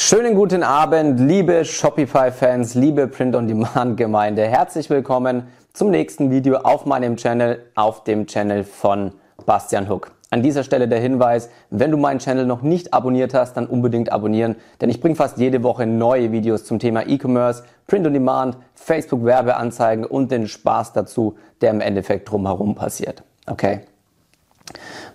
Schönen 0.00 0.36
guten 0.36 0.62
Abend, 0.62 1.18
liebe 1.18 1.64
Shopify-Fans, 1.64 2.76
liebe 2.76 3.08
Print-on-Demand-Gemeinde. 3.08 4.46
Herzlich 4.46 4.88
willkommen 4.90 5.48
zum 5.72 5.90
nächsten 5.90 6.30
Video 6.30 6.58
auf 6.58 6.86
meinem 6.86 7.16
Channel, 7.16 7.64
auf 7.74 8.04
dem 8.04 8.28
Channel 8.28 8.62
von 8.62 9.10
Bastian 9.44 9.88
Hook. 9.90 10.12
An 10.30 10.40
dieser 10.40 10.62
Stelle 10.62 10.86
der 10.86 11.00
Hinweis, 11.00 11.50
wenn 11.70 11.90
du 11.90 11.96
meinen 11.96 12.20
Channel 12.20 12.46
noch 12.46 12.62
nicht 12.62 12.94
abonniert 12.94 13.34
hast, 13.34 13.54
dann 13.56 13.66
unbedingt 13.66 14.12
abonnieren, 14.12 14.54
denn 14.80 14.88
ich 14.88 15.00
bringe 15.00 15.16
fast 15.16 15.36
jede 15.38 15.64
Woche 15.64 15.84
neue 15.84 16.30
Videos 16.30 16.64
zum 16.64 16.78
Thema 16.78 17.04
E-Commerce, 17.04 17.64
Print-on-Demand, 17.88 18.56
Facebook-Werbeanzeigen 18.76 20.04
und 20.04 20.30
den 20.30 20.46
Spaß 20.46 20.92
dazu, 20.92 21.34
der 21.60 21.72
im 21.72 21.80
Endeffekt 21.80 22.30
drumherum 22.30 22.76
passiert. 22.76 23.24
Okay? 23.48 23.80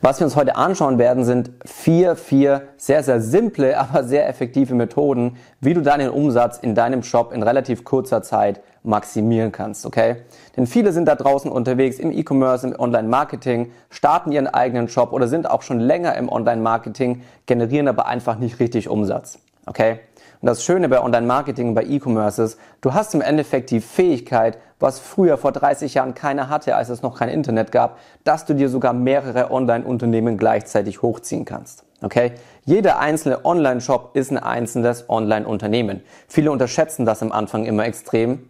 Was 0.01 0.19
wir 0.19 0.25
uns 0.25 0.35
heute 0.35 0.55
anschauen 0.55 0.97
werden, 0.97 1.23
sind 1.23 1.51
vier, 1.65 2.15
vier 2.15 2.63
sehr, 2.77 3.03
sehr 3.03 3.21
simple, 3.21 3.77
aber 3.79 4.03
sehr 4.03 4.27
effektive 4.27 4.75
Methoden, 4.75 5.37
wie 5.59 5.73
du 5.73 5.81
deinen 5.81 6.09
Umsatz 6.09 6.57
in 6.57 6.75
deinem 6.75 7.03
Shop 7.03 7.31
in 7.33 7.43
relativ 7.43 7.83
kurzer 7.83 8.21
Zeit 8.21 8.61
maximieren 8.83 9.51
kannst, 9.51 9.85
okay? 9.85 10.17
Denn 10.57 10.67
viele 10.67 10.91
sind 10.91 11.07
da 11.07 11.15
draußen 11.15 11.49
unterwegs 11.49 11.99
im 11.99 12.11
E-Commerce, 12.11 12.67
im 12.67 12.77
Online-Marketing, 12.77 13.71
starten 13.89 14.31
ihren 14.31 14.47
eigenen 14.47 14.89
Shop 14.89 15.13
oder 15.13 15.27
sind 15.27 15.49
auch 15.49 15.61
schon 15.61 15.79
länger 15.79 16.15
im 16.15 16.27
Online-Marketing, 16.29 17.21
generieren 17.45 17.87
aber 17.87 18.07
einfach 18.07 18.37
nicht 18.37 18.59
richtig 18.59 18.89
Umsatz, 18.89 19.39
okay? 19.65 19.99
Und 20.41 20.47
das 20.47 20.65
Schöne 20.65 20.89
bei 20.89 21.01
Online-Marketing, 21.01 21.73
bei 21.73 21.83
E-Commerce 21.83 22.43
ist, 22.43 22.59
du 22.81 22.93
hast 22.93 23.15
im 23.15 23.21
Endeffekt 23.21 23.71
die 23.71 23.79
Fähigkeit, 23.79 24.57
was 24.83 24.99
früher 24.99 25.37
vor 25.37 25.53
30 25.53 25.93
Jahren 25.93 26.13
keiner 26.13 26.49
hatte, 26.49 26.75
als 26.75 26.89
es 26.89 27.01
noch 27.01 27.17
kein 27.17 27.29
Internet 27.29 27.71
gab, 27.71 27.97
dass 28.25 28.43
du 28.43 28.53
dir 28.53 28.67
sogar 28.67 28.91
mehrere 28.91 29.49
Online-Unternehmen 29.49 30.37
gleichzeitig 30.37 31.01
hochziehen 31.01 31.45
kannst. 31.45 31.85
Okay? 32.01 32.33
Jeder 32.65 32.99
einzelne 32.99 33.45
Online-Shop 33.45 34.11
ist 34.13 34.29
ein 34.31 34.37
einzelnes 34.37 35.09
Online-Unternehmen. 35.09 36.01
Viele 36.27 36.51
unterschätzen 36.51 37.05
das 37.05 37.21
am 37.21 37.31
Anfang 37.31 37.65
immer 37.65 37.85
extrem, 37.85 38.49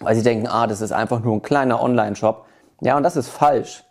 weil 0.00 0.14
sie 0.16 0.22
denken, 0.22 0.46
ah, 0.46 0.66
das 0.66 0.80
ist 0.80 0.92
einfach 0.92 1.20
nur 1.20 1.34
ein 1.34 1.42
kleiner 1.42 1.82
Online-Shop. 1.82 2.46
Ja, 2.80 2.96
und 2.96 3.02
das 3.02 3.16
ist 3.16 3.28
falsch. 3.28 3.84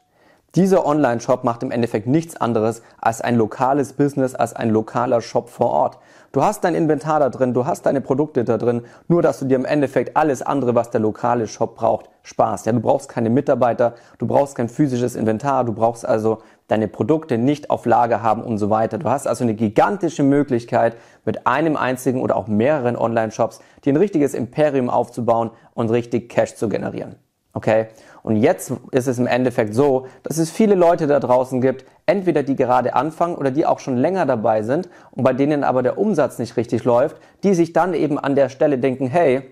Dieser 0.55 0.85
Online-Shop 0.85 1.43
macht 1.43 1.63
im 1.63 1.71
Endeffekt 1.71 2.07
nichts 2.07 2.37
anderes 2.37 2.81
als 3.01 3.19
ein 3.19 3.35
lokales 3.35 3.91
Business, 3.91 4.35
als 4.35 4.53
ein 4.53 4.69
lokaler 4.69 5.19
Shop 5.19 5.49
vor 5.49 5.69
Ort. 5.69 5.97
Du 6.31 6.43
hast 6.43 6.63
dein 6.63 6.75
Inventar 6.75 7.19
da 7.19 7.27
drin, 7.27 7.53
du 7.53 7.65
hast 7.65 7.85
deine 7.85 7.99
Produkte 7.99 8.45
da 8.45 8.57
drin, 8.57 8.83
nur 9.09 9.21
dass 9.21 9.39
du 9.39 9.45
dir 9.45 9.55
im 9.55 9.65
Endeffekt 9.65 10.15
alles 10.15 10.41
andere, 10.41 10.73
was 10.73 10.91
der 10.91 11.01
lokale 11.01 11.47
Shop 11.47 11.75
braucht, 11.75 12.09
sparst. 12.23 12.67
Ja, 12.67 12.71
du 12.71 12.79
brauchst 12.79 13.09
keine 13.09 13.29
Mitarbeiter, 13.29 13.95
du 14.17 14.27
brauchst 14.27 14.55
kein 14.55 14.69
physisches 14.69 15.17
Inventar, 15.17 15.65
du 15.65 15.73
brauchst 15.73 16.05
also 16.05 16.37
deine 16.69 16.87
Produkte 16.87 17.37
nicht 17.37 17.69
auf 17.69 17.85
Lager 17.85 18.23
haben 18.23 18.41
und 18.41 18.57
so 18.57 18.69
weiter. 18.69 18.97
Du 18.97 19.09
hast 19.09 19.27
also 19.27 19.43
eine 19.43 19.55
gigantische 19.55 20.23
Möglichkeit, 20.23 20.95
mit 21.25 21.45
einem 21.47 21.75
einzigen 21.75 22.21
oder 22.21 22.37
auch 22.37 22.47
mehreren 22.47 22.95
Online-Shops 22.95 23.59
dir 23.83 23.91
ein 23.91 23.97
richtiges 23.97 24.33
Imperium 24.33 24.89
aufzubauen 24.89 25.51
und 25.73 25.91
richtig 25.91 26.29
Cash 26.29 26.55
zu 26.55 26.69
generieren. 26.69 27.17
Okay? 27.55 27.87
Und 28.21 28.35
jetzt 28.35 28.73
ist 28.91 29.07
es 29.07 29.17
im 29.17 29.27
Endeffekt 29.27 29.73
so, 29.73 30.07
dass 30.23 30.37
es 30.37 30.51
viele 30.51 30.75
Leute 30.75 31.07
da 31.07 31.19
draußen 31.19 31.61
gibt, 31.61 31.85
entweder 32.05 32.43
die 32.43 32.55
gerade 32.55 32.93
anfangen 32.93 33.35
oder 33.35 33.49
die 33.49 33.65
auch 33.65 33.79
schon 33.79 33.97
länger 33.97 34.25
dabei 34.25 34.61
sind 34.61 34.89
und 35.11 35.23
bei 35.23 35.31
denen 35.31 35.63
aber 35.63 35.81
der 35.81 35.97
Umsatz 35.97 36.37
nicht 36.37 36.57
richtig 36.57 36.83
läuft, 36.83 37.15
die 37.43 37.53
sich 37.53 37.71
dann 37.71 37.93
eben 37.93 38.19
an 38.19 38.35
der 38.35 38.49
Stelle 38.49 38.77
denken, 38.77 39.07
hey, 39.07 39.51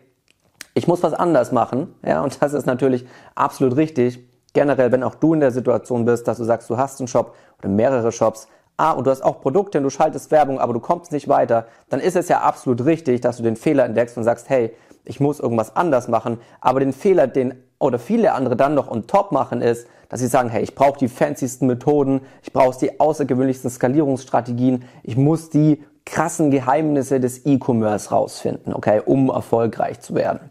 ich 0.73 0.87
muss 0.87 1.01
was 1.01 1.13
anders 1.13 1.51
machen. 1.51 1.95
Ja, 2.05 2.21
und 2.23 2.41
das 2.41 2.53
ist 2.53 2.65
natürlich 2.65 3.05
absolut 3.35 3.77
richtig. 3.77 4.19
Generell, 4.53 4.91
wenn 4.91 5.03
auch 5.03 5.15
du 5.15 5.33
in 5.33 5.39
der 5.39 5.51
Situation 5.51 6.03
bist, 6.03 6.27
dass 6.27 6.38
du 6.38 6.43
sagst, 6.43 6.69
du 6.69 6.77
hast 6.77 6.99
einen 6.99 7.07
Shop 7.07 7.35
oder 7.59 7.69
mehrere 7.69 8.11
Shops, 8.11 8.47
ah, 8.75 8.91
und 8.91 9.07
du 9.07 9.11
hast 9.11 9.23
auch 9.23 9.39
Produkte 9.39 9.77
und 9.77 9.85
du 9.85 9.89
schaltest 9.89 10.29
Werbung, 10.29 10.59
aber 10.59 10.73
du 10.73 10.79
kommst 10.79 11.11
nicht 11.13 11.29
weiter, 11.29 11.67
dann 11.89 12.01
ist 12.01 12.17
es 12.17 12.27
ja 12.27 12.41
absolut 12.41 12.83
richtig, 12.85 13.21
dass 13.21 13.38
du 13.38 13.43
den 13.43 13.55
Fehler 13.55 13.85
entdeckst 13.85 14.17
und 14.17 14.23
sagst, 14.23 14.49
hey, 14.49 14.73
ich 15.05 15.19
muss 15.19 15.39
irgendwas 15.39 15.75
anders 15.75 16.07
machen. 16.07 16.39
Aber 16.61 16.79
den 16.79 16.93
Fehler, 16.93 17.27
den 17.27 17.55
oder 17.79 17.99
viele 17.99 18.33
andere 18.33 18.55
dann 18.55 18.75
noch 18.75 18.89
on 18.89 19.07
top 19.07 19.31
machen, 19.31 19.61
ist, 19.61 19.88
dass 20.09 20.19
sie 20.19 20.28
sagen, 20.28 20.50
hey, 20.50 20.63
ich 20.63 20.75
brauche 20.75 20.97
die 21.00 21.07
fancysten 21.07 21.67
Methoden, 21.67 22.22
ich 22.44 22.53
brauche 22.53 22.78
die 22.79 23.00
außergewöhnlichsten 23.00 23.69
Skalierungsstrategien, 23.69 24.85
ich 25.03 25.17
muss 25.17 25.50
die 25.50 25.83
krassen 26.05 26.51
Geheimnisse 26.51 27.19
des 27.19 27.45
E-Commerce 27.45 28.09
rausfinden, 28.09 28.73
okay, 28.73 29.01
um 29.03 29.29
erfolgreich 29.29 30.00
zu 30.01 30.16
werden. 30.16 30.50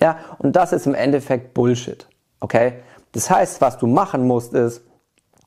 Ja, 0.00 0.18
und 0.38 0.56
das 0.56 0.72
ist 0.72 0.86
im 0.86 0.94
Endeffekt 0.94 1.54
Bullshit, 1.54 2.06
okay? 2.40 2.74
Das 3.12 3.30
heißt, 3.30 3.60
was 3.60 3.78
du 3.78 3.86
machen 3.86 4.26
musst, 4.26 4.54
ist, 4.54 4.82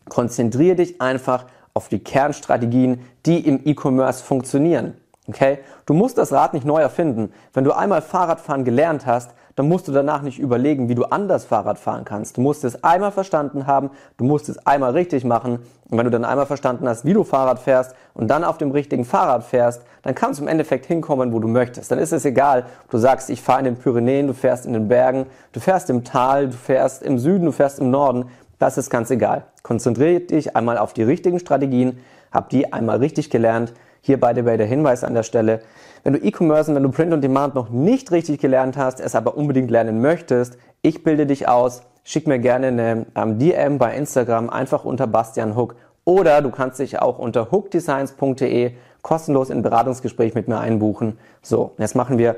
konzentriere 0.09 0.75
dich 0.75 0.99
einfach 0.99 1.45
auf 1.73 1.89
die 1.89 1.99
Kernstrategien, 1.99 3.01
die 3.25 3.39
im 3.47 3.61
E-Commerce 3.65 4.23
funktionieren. 4.23 4.95
Okay? 5.27 5.59
Du 5.85 5.93
musst 5.93 6.17
das 6.17 6.33
Rad 6.33 6.53
nicht 6.53 6.65
neu 6.65 6.81
erfinden. 6.81 7.31
Wenn 7.53 7.63
du 7.63 7.71
einmal 7.71 8.01
Fahrradfahren 8.01 8.65
gelernt 8.65 9.05
hast, 9.05 9.31
dann 9.55 9.67
musst 9.67 9.87
du 9.87 9.91
danach 9.91 10.23
nicht 10.23 10.39
überlegen, 10.39 10.89
wie 10.89 10.95
du 10.95 11.05
anders 11.05 11.45
Fahrrad 11.45 11.77
fahren 11.77 12.05
kannst. 12.05 12.37
Du 12.37 12.41
musst 12.41 12.63
es 12.63 12.83
einmal 12.83 13.11
verstanden 13.11 13.67
haben, 13.67 13.91
du 14.17 14.25
musst 14.25 14.49
es 14.49 14.65
einmal 14.65 14.91
richtig 14.91 15.23
machen. 15.25 15.59
Und 15.89 15.97
wenn 15.97 16.05
du 16.05 16.11
dann 16.11 16.25
einmal 16.25 16.47
verstanden 16.47 16.89
hast, 16.89 17.05
wie 17.05 17.13
du 17.13 17.23
Fahrrad 17.23 17.59
fährst 17.59 17.95
und 18.15 18.27
dann 18.29 18.43
auf 18.43 18.57
dem 18.57 18.71
richtigen 18.71 19.05
Fahrrad 19.05 19.43
fährst, 19.43 19.83
dann 20.01 20.15
kannst 20.15 20.39
du 20.39 20.43
im 20.43 20.47
Endeffekt 20.47 20.87
hinkommen, 20.87 21.31
wo 21.31 21.39
du 21.39 21.47
möchtest. 21.47 21.91
Dann 21.91 21.99
ist 21.99 22.11
es 22.11 22.25
egal, 22.25 22.65
ob 22.83 22.89
du 22.89 22.97
sagst, 22.97 23.29
ich 23.29 23.41
fahre 23.41 23.59
in 23.59 23.65
den 23.65 23.75
Pyrenäen, 23.75 24.27
du 24.27 24.33
fährst 24.33 24.65
in 24.65 24.73
den 24.73 24.87
Bergen, 24.87 25.27
du 25.51 25.59
fährst 25.59 25.89
im 25.91 26.03
Tal, 26.03 26.47
du 26.47 26.57
fährst 26.57 27.03
im 27.03 27.19
Süden, 27.19 27.45
du 27.45 27.51
fährst 27.51 27.79
im 27.79 27.91
Norden. 27.91 28.25
Das 28.57 28.77
ist 28.77 28.89
ganz 28.89 29.11
egal. 29.11 29.45
Konzentriere 29.61 30.21
dich 30.21 30.55
einmal 30.55 30.79
auf 30.79 30.93
die 30.93 31.03
richtigen 31.03 31.39
Strategien, 31.39 31.99
hab 32.31 32.49
die 32.49 32.73
einmal 32.73 32.97
richtig 32.97 33.29
gelernt 33.29 33.73
hier 34.05 34.19
beide 34.19 34.43
bei 34.43 34.57
der 34.57 34.67
Hinweis 34.67 35.05
an 35.05 35.13
der 35.13 35.23
Stelle. 35.23 35.61
Wenn 36.03 36.11
du 36.11 36.19
E-Commerce 36.19 36.69
und 36.69 36.75
wenn 36.75 36.83
du 36.83 36.91
Print 36.91 37.13
on 37.13 37.21
Demand 37.21 37.55
noch 37.55 37.69
nicht 37.69 38.11
richtig 38.11 38.41
gelernt 38.41 38.75
hast, 38.75 38.99
es 38.99 39.15
aber 39.15 39.37
unbedingt 39.37 39.71
lernen 39.71 40.01
möchtest, 40.01 40.57
ich 40.81 41.03
bilde 41.03 41.25
dich 41.25 41.47
aus. 41.47 41.83
Schick 42.03 42.27
mir 42.27 42.37
gerne 42.37 42.67
eine 42.67 43.05
ähm, 43.15 43.39
DM 43.39 43.77
bei 43.77 43.95
Instagram 43.95 44.49
einfach 44.49 44.83
unter 44.83 45.07
Bastian 45.07 45.55
Hook 45.55 45.75
oder 46.03 46.41
du 46.41 46.51
kannst 46.51 46.79
dich 46.79 47.01
auch 47.01 47.17
unter 47.17 47.49
hookdesigns.de 47.49 48.73
kostenlos 49.01 49.49
in 49.49 49.61
Beratungsgespräch 49.61 50.35
mit 50.35 50.49
mir 50.49 50.59
einbuchen. 50.59 51.17
So, 51.41 51.71
jetzt 51.77 51.95
machen 51.95 52.17
wir 52.17 52.35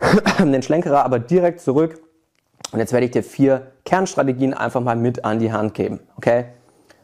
den 0.40 0.62
Schlenkerer 0.62 1.04
aber 1.04 1.20
direkt 1.20 1.60
zurück 1.60 2.00
und 2.72 2.80
jetzt 2.80 2.92
werde 2.92 3.06
ich 3.06 3.12
dir 3.12 3.22
vier 3.22 3.68
Kernstrategien 3.84 4.52
einfach 4.52 4.80
mal 4.80 4.96
mit 4.96 5.24
an 5.24 5.38
die 5.38 5.52
Hand 5.52 5.74
geben. 5.74 6.00
Okay? 6.16 6.46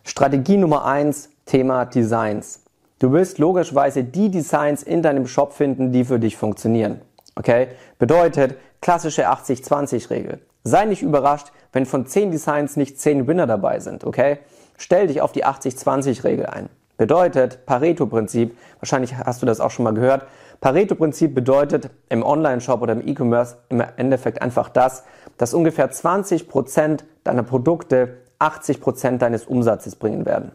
Strategie 0.03 0.57
Nummer 0.57 0.85
eins: 0.85 1.31
Thema 1.47 1.85
Designs. 1.85 2.64
Du 2.99 3.13
willst 3.13 3.39
logischerweise 3.39 4.05
die 4.05 4.31
Designs 4.31 4.83
in 4.83 5.03
deinem 5.03 5.27
Shop 5.27 5.53
finden, 5.53 5.93
die 5.93 6.05
für 6.05 6.19
dich 6.19 6.37
funktionieren. 6.37 7.01
Okay? 7.35 7.69
Bedeutet, 7.99 8.57
klassische 8.81 9.29
80-20-Regel. 9.29 10.41
Sei 10.63 10.85
nicht 10.85 11.03
überrascht, 11.03 11.53
wenn 11.73 11.87
von 11.87 12.07
10 12.07 12.31
Designs 12.31 12.77
nicht 12.77 13.01
10 13.01 13.27
Winner 13.27 13.47
dabei 13.47 13.81
sind. 13.81 14.05
Okay? 14.05 14.39
Stell 14.77 15.09
dich 15.09 15.21
auf 15.21 15.33
die 15.33 15.45
80-20-Regel 15.45 16.47
ein. 16.47 16.69
Bedeutet, 16.97 17.67
Pareto-Prinzip, 17.67 18.57
wahrscheinlich 18.79 19.17
hast 19.17 19.43
du 19.43 19.47
das 19.47 19.61
auch 19.61 19.73
schon 19.73 19.85
mal 19.85 19.95
gehört. 19.95 20.27
Pareto-Prinzip 20.61 21.35
bedeutet 21.35 21.91
im 22.09 22.23
Online-Shop 22.23 22.81
oder 22.81 22.93
im 22.93 23.07
E-Commerce 23.07 23.57
im 23.69 23.83
Endeffekt 23.97 24.41
einfach 24.41 24.69
das, 24.69 25.03
dass 25.37 25.55
ungefähr 25.55 25.91
20% 25.91 27.01
deiner 27.25 27.43
Produkte 27.43 28.19
80% 28.39 29.19
deines 29.19 29.47
Umsatzes 29.47 29.97
bringen 29.97 30.25
werden. 30.25 30.53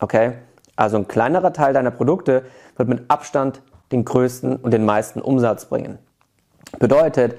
Okay? 0.00 0.32
Also 0.78 0.96
ein 0.96 1.08
kleinerer 1.08 1.52
Teil 1.52 1.72
deiner 1.72 1.90
Produkte 1.90 2.44
wird 2.76 2.88
mit 2.88 3.10
Abstand 3.10 3.62
den 3.90 4.04
größten 4.04 4.54
und 4.54 4.72
den 4.72 4.84
meisten 4.84 5.20
Umsatz 5.20 5.64
bringen. 5.64 5.98
Bedeutet, 6.78 7.34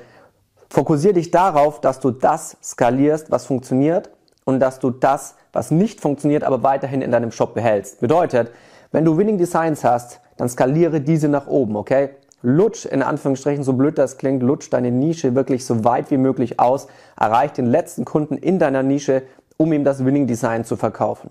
fokussiere 0.69 1.13
dich 1.13 1.31
darauf, 1.31 1.79
dass 1.79 2.01
du 2.01 2.11
das 2.11 2.57
skalierst, 2.61 3.31
was 3.31 3.45
funktioniert 3.45 4.09
und 4.43 4.59
dass 4.59 4.79
du 4.79 4.89
das, 4.89 5.35
was 5.53 5.71
nicht 5.71 6.01
funktioniert, 6.01 6.43
aber 6.43 6.63
weiterhin 6.63 7.01
in 7.01 7.11
deinem 7.11 7.31
Shop 7.31 7.53
behältst. 7.53 8.01
Bedeutet, 8.01 8.51
wenn 8.91 9.05
du 9.05 9.15
Winning 9.15 9.37
Designs 9.37 9.85
hast, 9.85 10.19
dann 10.35 10.49
skaliere 10.49 10.99
diese 10.99 11.29
nach 11.29 11.47
oben, 11.47 11.77
okay? 11.77 12.09
Lutsch, 12.41 12.85
in 12.85 13.01
Anführungsstrichen, 13.01 13.63
so 13.63 13.71
blöd 13.71 13.97
das 13.97 14.17
klingt, 14.17 14.43
lutsch 14.43 14.67
deine 14.69 14.91
Nische 14.91 15.33
wirklich 15.33 15.65
so 15.65 15.85
weit 15.85 16.11
wie 16.11 16.17
möglich 16.17 16.59
aus, 16.59 16.87
erreich 17.17 17.53
den 17.53 17.67
letzten 17.67 18.03
Kunden 18.03 18.35
in 18.35 18.59
deiner 18.59 18.83
Nische, 18.83 19.23
um 19.55 19.71
ihm 19.71 19.85
das 19.85 20.03
Winning 20.03 20.27
Design 20.27 20.65
zu 20.65 20.75
verkaufen. 20.75 21.29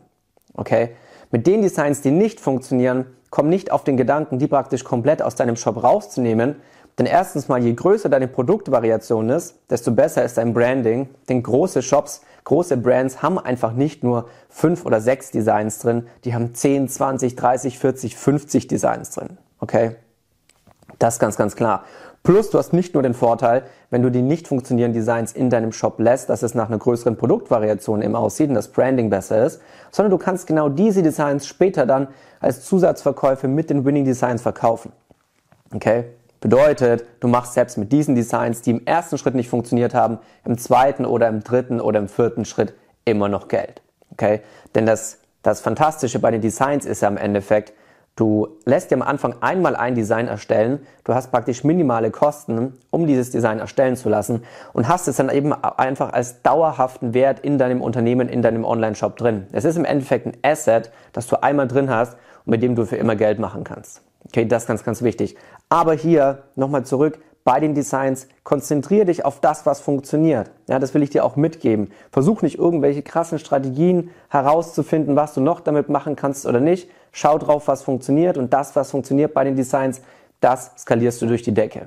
Okay? 0.54 0.94
Mit 1.30 1.46
den 1.46 1.62
Designs, 1.62 2.00
die 2.00 2.10
nicht 2.10 2.40
funktionieren, 2.40 3.04
komm 3.30 3.48
nicht 3.48 3.70
auf 3.70 3.84
den 3.84 3.96
Gedanken, 3.96 4.38
die 4.38 4.46
praktisch 4.46 4.84
komplett 4.84 5.20
aus 5.22 5.34
deinem 5.34 5.56
Shop 5.56 5.82
rauszunehmen. 5.82 6.56
Denn 6.98 7.06
erstens 7.06 7.48
mal, 7.48 7.62
je 7.62 7.74
größer 7.74 8.08
deine 8.08 8.28
Produktvariation 8.28 9.28
ist, 9.28 9.56
desto 9.70 9.92
besser 9.92 10.24
ist 10.24 10.38
dein 10.38 10.54
Branding. 10.54 11.08
Denn 11.28 11.42
große 11.42 11.82
Shops, 11.82 12.22
große 12.44 12.78
Brands 12.78 13.22
haben 13.22 13.38
einfach 13.38 13.72
nicht 13.72 14.02
nur 14.02 14.28
fünf 14.48 14.86
oder 14.86 15.00
sechs 15.00 15.30
Designs 15.30 15.78
drin, 15.78 16.06
die 16.24 16.34
haben 16.34 16.54
10, 16.54 16.88
20, 16.88 17.36
30, 17.36 17.78
40, 17.78 18.16
50 18.16 18.66
Designs 18.66 19.10
drin. 19.10 19.38
Okay? 19.60 19.96
Das 20.98 21.14
ist 21.14 21.20
ganz, 21.20 21.36
ganz 21.36 21.54
klar. 21.56 21.84
Plus, 22.22 22.50
du 22.50 22.58
hast 22.58 22.72
nicht 22.72 22.94
nur 22.94 23.02
den 23.02 23.14
Vorteil, 23.14 23.62
wenn 23.90 24.02
du 24.02 24.10
die 24.10 24.22
nicht 24.22 24.48
funktionierenden 24.48 25.00
Designs 25.00 25.32
in 25.32 25.50
deinem 25.50 25.72
Shop 25.72 25.98
lässt, 25.98 26.28
dass 26.28 26.42
es 26.42 26.54
nach 26.54 26.68
einer 26.68 26.78
größeren 26.78 27.16
Produktvariation 27.16 28.02
eben 28.02 28.16
aussieht 28.16 28.48
und 28.48 28.54
das 28.54 28.68
Branding 28.68 29.08
besser 29.08 29.44
ist, 29.46 29.62
sondern 29.90 30.10
du 30.10 30.18
kannst 30.18 30.46
genau 30.46 30.68
diese 30.68 31.02
Designs 31.02 31.46
später 31.46 31.86
dann 31.86 32.08
als 32.40 32.64
Zusatzverkäufe 32.64 33.48
mit 33.48 33.70
den 33.70 33.84
Winning 33.84 34.04
Designs 34.04 34.42
verkaufen. 34.42 34.92
Okay? 35.74 36.04
Bedeutet, 36.40 37.04
du 37.20 37.28
machst 37.28 37.54
selbst 37.54 37.78
mit 37.78 37.92
diesen 37.92 38.14
Designs, 38.14 38.62
die 38.62 38.70
im 38.70 38.86
ersten 38.86 39.18
Schritt 39.18 39.34
nicht 39.34 39.48
funktioniert 39.48 39.94
haben, 39.94 40.18
im 40.44 40.58
zweiten 40.58 41.04
oder 41.04 41.28
im 41.28 41.42
dritten 41.42 41.80
oder 41.80 41.98
im 41.98 42.08
vierten 42.08 42.44
Schritt 42.44 42.74
immer 43.04 43.28
noch 43.28 43.48
Geld. 43.48 43.80
Okay? 44.12 44.40
Denn 44.74 44.86
das, 44.86 45.18
das 45.42 45.60
Fantastische 45.60 46.18
bei 46.18 46.30
den 46.30 46.40
Designs 46.40 46.84
ist 46.84 47.00
ja 47.00 47.08
im 47.08 47.16
Endeffekt, 47.16 47.72
du 48.18 48.48
lässt 48.64 48.90
dir 48.90 48.96
am 48.96 49.02
Anfang 49.02 49.36
einmal 49.40 49.76
ein 49.76 49.94
Design 49.94 50.26
erstellen, 50.26 50.80
du 51.04 51.14
hast 51.14 51.30
praktisch 51.30 51.62
minimale 51.62 52.10
Kosten, 52.10 52.76
um 52.90 53.06
dieses 53.06 53.30
Design 53.30 53.60
erstellen 53.60 53.94
zu 53.94 54.08
lassen 54.08 54.42
und 54.72 54.88
hast 54.88 55.06
es 55.06 55.16
dann 55.16 55.30
eben 55.30 55.52
einfach 55.52 56.12
als 56.12 56.42
dauerhaften 56.42 57.14
Wert 57.14 57.40
in 57.40 57.58
deinem 57.58 57.80
Unternehmen, 57.80 58.28
in 58.28 58.42
deinem 58.42 58.64
Online-Shop 58.64 59.16
drin. 59.16 59.46
Es 59.52 59.64
ist 59.64 59.76
im 59.76 59.84
Endeffekt 59.84 60.26
ein 60.26 60.36
Asset, 60.42 60.90
das 61.12 61.28
du 61.28 61.42
einmal 61.42 61.68
drin 61.68 61.90
hast 61.90 62.14
und 62.44 62.50
mit 62.50 62.62
dem 62.62 62.74
du 62.74 62.86
für 62.86 62.96
immer 62.96 63.14
Geld 63.14 63.38
machen 63.38 63.62
kannst. 63.62 64.02
Okay, 64.26 64.46
das 64.46 64.64
ist 64.64 64.66
ganz, 64.66 64.84
ganz 64.84 65.02
wichtig. 65.02 65.36
Aber 65.68 65.94
hier 65.94 66.42
nochmal 66.56 66.84
zurück 66.84 67.18
bei 67.48 67.60
den 67.60 67.72
Designs, 67.72 68.28
konzentriere 68.44 69.06
dich 69.06 69.24
auf 69.24 69.40
das, 69.40 69.64
was 69.64 69.80
funktioniert. 69.80 70.50
Ja, 70.68 70.78
das 70.78 70.92
will 70.92 71.02
ich 71.02 71.08
dir 71.08 71.24
auch 71.24 71.36
mitgeben. 71.36 71.90
Versuch 72.12 72.42
nicht 72.42 72.58
irgendwelche 72.58 73.00
krassen 73.00 73.38
Strategien 73.38 74.10
herauszufinden, 74.28 75.16
was 75.16 75.32
du 75.32 75.40
noch 75.40 75.60
damit 75.60 75.88
machen 75.88 76.14
kannst 76.14 76.44
oder 76.44 76.60
nicht. 76.60 76.90
Schau 77.10 77.38
drauf, 77.38 77.66
was 77.66 77.82
funktioniert 77.82 78.36
und 78.36 78.52
das, 78.52 78.76
was 78.76 78.90
funktioniert 78.90 79.32
bei 79.32 79.44
den 79.44 79.56
Designs, 79.56 80.02
das 80.40 80.72
skalierst 80.76 81.22
du 81.22 81.26
durch 81.26 81.40
die 81.40 81.54
Decke. 81.54 81.86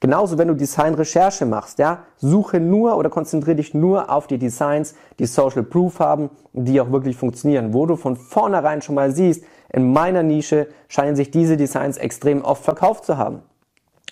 Genauso, 0.00 0.38
wenn 0.38 0.48
du 0.48 0.54
Design-Recherche 0.54 1.46
machst, 1.46 1.78
ja, 1.78 2.02
suche 2.16 2.58
nur 2.58 2.96
oder 2.96 3.08
konzentriere 3.08 3.58
dich 3.58 3.74
nur 3.74 4.10
auf 4.10 4.26
die 4.26 4.38
Designs, 4.38 4.96
die 5.20 5.26
Social 5.26 5.62
Proof 5.62 6.00
haben, 6.00 6.30
die 6.52 6.80
auch 6.80 6.90
wirklich 6.90 7.16
funktionieren, 7.16 7.72
wo 7.72 7.86
du 7.86 7.94
von 7.94 8.16
vornherein 8.16 8.82
schon 8.82 8.96
mal 8.96 9.12
siehst, 9.12 9.44
in 9.72 9.92
meiner 9.92 10.24
Nische 10.24 10.66
scheinen 10.88 11.14
sich 11.14 11.30
diese 11.30 11.56
Designs 11.56 11.96
extrem 11.96 12.42
oft 12.42 12.64
verkauft 12.64 13.04
zu 13.04 13.18
haben. 13.18 13.42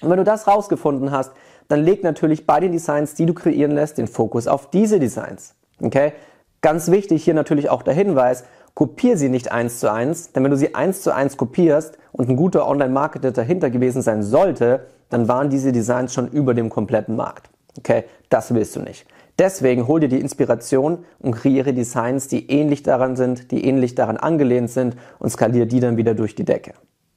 Und 0.00 0.10
wenn 0.10 0.18
du 0.18 0.24
das 0.24 0.46
rausgefunden 0.46 1.10
hast, 1.10 1.32
dann 1.68 1.82
leg 1.82 2.02
natürlich 2.02 2.46
bei 2.46 2.60
den 2.60 2.72
Designs, 2.72 3.14
die 3.14 3.26
du 3.26 3.34
kreieren 3.34 3.72
lässt, 3.72 3.98
den 3.98 4.06
Fokus 4.06 4.46
auf 4.46 4.70
diese 4.70 4.98
Designs. 4.98 5.54
Okay? 5.80 6.12
Ganz 6.60 6.90
wichtig 6.90 7.24
hier 7.24 7.34
natürlich 7.34 7.70
auch 7.70 7.82
der 7.82 7.94
Hinweis, 7.94 8.44
kopier 8.74 9.16
sie 9.16 9.28
nicht 9.28 9.52
eins 9.52 9.80
zu 9.80 9.90
eins, 9.90 10.32
denn 10.32 10.42
wenn 10.44 10.50
du 10.50 10.56
sie 10.56 10.74
eins 10.74 11.02
zu 11.02 11.14
eins 11.14 11.36
kopierst 11.36 11.96
und 12.12 12.28
ein 12.28 12.36
guter 12.36 12.66
Online-Marketer 12.66 13.32
dahinter 13.32 13.70
gewesen 13.70 14.02
sein 14.02 14.22
sollte, 14.22 14.86
dann 15.10 15.28
waren 15.28 15.48
diese 15.48 15.72
Designs 15.72 16.12
schon 16.12 16.28
über 16.28 16.54
dem 16.54 16.70
kompletten 16.70 17.16
Markt. 17.16 17.50
Okay? 17.78 18.04
Das 18.28 18.52
willst 18.52 18.76
du 18.76 18.80
nicht. 18.80 19.06
Deswegen 19.38 19.88
hol 19.88 20.00
dir 20.00 20.08
die 20.08 20.20
Inspiration 20.20 21.04
und 21.18 21.34
kreiere 21.34 21.72
Designs, 21.72 22.28
die 22.28 22.50
ähnlich 22.50 22.82
daran 22.84 23.16
sind, 23.16 23.50
die 23.50 23.64
ähnlich 23.64 23.94
daran 23.94 24.16
angelehnt 24.16 24.70
sind 24.70 24.96
und 25.18 25.30
skaliere 25.30 25.66
die 25.66 25.80
dann 25.80 25.96
wieder 25.96 26.14
durch 26.14 26.34
die 26.34 26.44
Decke. 26.44 26.74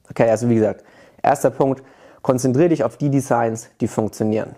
Okay, 0.09 0.29
also 0.29 0.49
wie 0.49 0.55
gesagt, 0.55 0.83
erster 1.21 1.51
Punkt, 1.51 1.83
konzentriere 2.27 2.67
dich 2.67 2.83
auf 2.83 2.97
die 2.97 3.09
Designs, 3.09 3.69
die 3.79 3.87
funktionieren. 3.87 4.57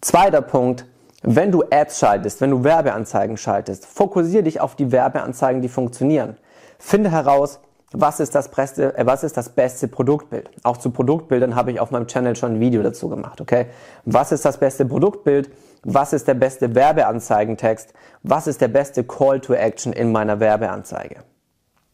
Zweiter 0.00 0.40
Punkt, 0.40 0.86
wenn 1.22 1.52
du 1.52 1.62
Ads 1.70 1.98
schaltest, 1.98 2.40
wenn 2.40 2.48
du 2.48 2.64
Werbeanzeigen 2.64 3.36
schaltest, 3.36 3.84
fokussiere 3.84 4.44
dich 4.44 4.58
auf 4.58 4.74
die 4.74 4.90
Werbeanzeigen, 4.90 5.60
die 5.60 5.68
funktionieren. 5.68 6.38
Finde 6.78 7.10
heraus, 7.10 7.60
was 7.92 8.20
ist 8.20 8.34
das 8.34 8.50
beste, 8.50 8.96
äh, 8.96 9.04
was 9.04 9.22
ist 9.22 9.36
das 9.36 9.50
beste 9.50 9.86
Produktbild? 9.86 10.48
Auch 10.62 10.78
zu 10.78 10.90
Produktbildern 10.90 11.56
habe 11.56 11.72
ich 11.72 11.80
auf 11.80 11.90
meinem 11.90 12.06
Channel 12.06 12.34
schon 12.34 12.54
ein 12.54 12.60
Video 12.60 12.82
dazu 12.82 13.10
gemacht, 13.10 13.42
okay? 13.42 13.66
Was 14.06 14.32
ist 14.32 14.46
das 14.46 14.56
beste 14.56 14.86
Produktbild? 14.86 15.50
Was 15.82 16.14
ist 16.14 16.26
der 16.26 16.34
beste 16.34 16.74
Werbeanzeigentext? 16.74 17.92
Was 18.22 18.46
ist 18.46 18.62
der 18.62 18.68
beste 18.68 19.04
Call 19.04 19.40
to 19.40 19.52
Action 19.52 19.92
in 19.92 20.10
meiner 20.10 20.40
Werbeanzeige? 20.40 21.16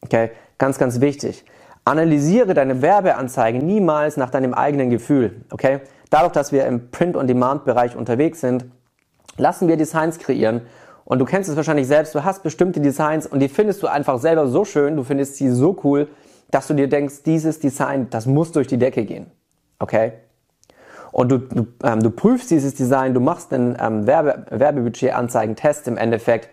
Okay? 0.03 0.31
Ganz, 0.57 0.79
ganz 0.79 1.01
wichtig. 1.01 1.45
Analysiere 1.87 2.53
deine 2.53 2.83
Werbeanzeige 2.83 3.59
niemals 3.61 4.17
nach 4.17 4.31
deinem 4.31 4.55
eigenen 4.55 4.91
Gefühl, 4.91 5.45
okay? 5.51 5.81
Dadurch, 6.11 6.33
dass 6.33 6.51
wir 6.51 6.67
im 6.67 6.91
Print-on-Demand-Bereich 6.91 7.97
unterwegs 7.97 8.41
sind, 8.41 8.67
lassen 9.37 9.69
wir 9.69 9.77
Designs 9.77 10.19
kreieren 10.19 10.63
und 11.05 11.21
du 11.21 11.25
kennst 11.25 11.49
es 11.49 11.55
wahrscheinlich 11.55 11.87
selbst, 11.87 12.13
du 12.17 12.25
hast 12.25 12.43
bestimmte 12.43 12.81
Designs 12.81 13.25
und 13.29 13.39
die 13.39 13.49
findest 13.49 13.85
du 13.85 13.87
einfach 13.87 14.19
selber 14.19 14.49
so 14.49 14.65
schön, 14.65 14.97
du 14.97 15.05
findest 15.05 15.37
sie 15.37 15.49
so 15.49 15.79
cool, 15.85 16.09
dass 16.51 16.67
du 16.67 16.75
dir 16.75 16.89
denkst, 16.89 17.23
dieses 17.25 17.61
Design, 17.61 18.09
das 18.11 18.27
muss 18.27 18.51
durch 18.51 18.67
die 18.67 18.79
Decke 18.79 19.05
gehen. 19.05 19.31
Okay? 19.79 20.15
Und 21.13 21.31
du, 21.31 21.39
du, 21.39 21.67
ähm, 21.85 22.03
du 22.03 22.11
prüfst 22.11 22.51
dieses 22.51 22.75
Design, 22.75 23.15
du 23.15 23.21
machst 23.21 23.53
einen 23.53 23.77
ähm, 23.81 24.09
Werbe, 24.09 24.45
Werbebudget-Anzeigen-Test 24.51 25.87
im 25.87 25.97
Endeffekt 25.97 26.51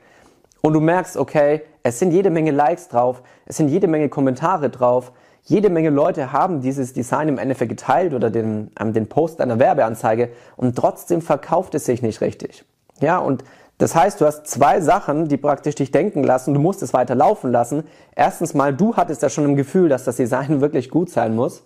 und 0.66 0.74
du 0.74 0.80
merkst, 0.80 1.18
okay, 1.18 1.62
es 1.84 2.00
sind 2.00 2.12
jede 2.12 2.30
Menge 2.30 2.52
Likes 2.52 2.88
drauf, 2.88 3.22
es 3.46 3.58
sind 3.58 3.68
jede 3.68 3.88
Menge 3.88 4.08
Kommentare 4.08 4.70
drauf, 4.70 5.12
jede 5.44 5.70
Menge 5.70 5.90
Leute 5.90 6.32
haben 6.32 6.62
dieses 6.62 6.94
Design 6.94 7.28
im 7.28 7.38
Endeffekt 7.38 7.70
geteilt 7.70 8.14
oder 8.14 8.30
den, 8.30 8.72
ähm, 8.80 8.94
den 8.94 9.08
Post 9.08 9.42
einer 9.42 9.60
Werbeanzeige 9.60 10.30
und 10.56 10.78
trotzdem 10.78 11.22
verkauft 11.22 11.76
es 11.76 11.86
sich 11.86 12.02
nicht 12.02 12.22
richtig. 12.22 12.64
Ja, 13.02 13.18
und 13.18 13.44
das 13.78 13.94
heißt, 13.94 14.22
du 14.22 14.26
hast 14.26 14.48
zwei 14.48 14.80
Sachen, 14.80 15.28
die 15.28 15.36
praktisch 15.36 15.76
dich 15.76 15.92
denken 15.92 16.24
lassen, 16.24 16.54
du 16.54 16.62
musst 16.62 16.82
es 16.82 16.94
weiter 16.94 17.16
laufen 17.16 17.52
lassen. 17.52 17.84
Erstens 18.16 18.54
mal, 18.54 18.74
du 18.74 18.96
hattest 18.96 19.22
ja 19.22 19.30
schon 19.30 19.44
im 19.44 19.58
Gefühl, 19.58 19.90
dass 19.90 20.06
das 20.06 20.16
Design 20.16 20.62
wirklich 20.62 20.90
gut 20.90 21.10
sein 21.10 21.36
muss. 21.36 21.64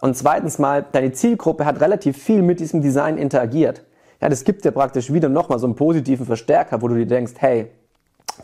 Und 0.00 0.16
zweitens 0.16 0.60
mal, 0.60 0.86
deine 0.92 1.10
Zielgruppe 1.10 1.64
hat 1.64 1.80
relativ 1.80 2.22
viel 2.22 2.42
mit 2.42 2.60
diesem 2.60 2.80
Design 2.80 3.18
interagiert. 3.18 3.82
Ja, 4.22 4.28
das 4.28 4.44
gibt 4.44 4.64
dir 4.64 4.70
praktisch 4.70 5.12
wieder 5.12 5.28
nochmal 5.28 5.58
so 5.58 5.66
einen 5.66 5.74
positiven 5.74 6.26
Verstärker, 6.26 6.80
wo 6.80 6.86
du 6.86 6.94
dir 6.94 7.06
denkst, 7.06 7.32
hey, 7.38 7.70